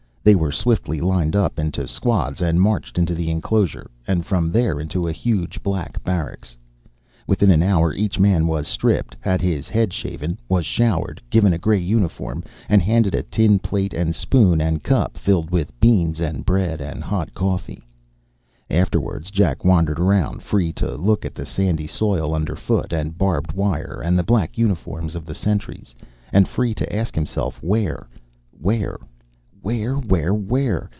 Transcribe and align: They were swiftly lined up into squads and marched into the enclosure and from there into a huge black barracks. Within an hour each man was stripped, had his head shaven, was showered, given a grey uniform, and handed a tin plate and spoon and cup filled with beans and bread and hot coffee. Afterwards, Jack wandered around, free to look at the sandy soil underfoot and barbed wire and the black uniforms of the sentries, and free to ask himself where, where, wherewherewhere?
They 0.23 0.35
were 0.35 0.51
swiftly 0.51 1.01
lined 1.01 1.35
up 1.35 1.57
into 1.57 1.87
squads 1.87 2.43
and 2.43 2.61
marched 2.61 2.99
into 2.99 3.15
the 3.15 3.31
enclosure 3.31 3.89
and 4.05 4.23
from 4.23 4.51
there 4.51 4.79
into 4.79 5.07
a 5.07 5.11
huge 5.11 5.63
black 5.63 6.03
barracks. 6.03 6.55
Within 7.25 7.49
an 7.49 7.63
hour 7.63 7.91
each 7.91 8.19
man 8.19 8.45
was 8.45 8.67
stripped, 8.67 9.17
had 9.19 9.41
his 9.41 9.67
head 9.67 9.91
shaven, 9.91 10.37
was 10.47 10.63
showered, 10.63 11.23
given 11.31 11.53
a 11.53 11.57
grey 11.57 11.79
uniform, 11.79 12.43
and 12.69 12.83
handed 12.83 13.15
a 13.15 13.23
tin 13.23 13.57
plate 13.57 13.95
and 13.95 14.13
spoon 14.13 14.61
and 14.61 14.83
cup 14.83 15.17
filled 15.17 15.49
with 15.49 15.73
beans 15.79 16.19
and 16.19 16.45
bread 16.45 16.81
and 16.81 17.01
hot 17.03 17.33
coffee. 17.33 17.81
Afterwards, 18.69 19.31
Jack 19.31 19.65
wandered 19.65 19.99
around, 19.99 20.43
free 20.43 20.71
to 20.73 20.95
look 20.97 21.25
at 21.25 21.33
the 21.33 21.47
sandy 21.47 21.87
soil 21.87 22.31
underfoot 22.35 22.93
and 22.93 23.17
barbed 23.17 23.53
wire 23.53 23.99
and 24.05 24.19
the 24.19 24.23
black 24.23 24.55
uniforms 24.55 25.15
of 25.15 25.25
the 25.25 25.33
sentries, 25.33 25.95
and 26.31 26.47
free 26.47 26.75
to 26.75 26.95
ask 26.95 27.15
himself 27.15 27.57
where, 27.63 28.07
where, 28.51 28.99
wherewherewhere? 29.63 30.89